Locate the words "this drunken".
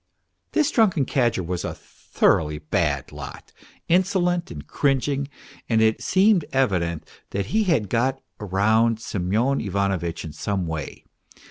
0.53-1.05